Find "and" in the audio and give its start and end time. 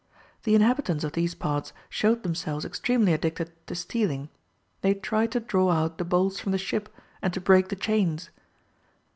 7.21-7.31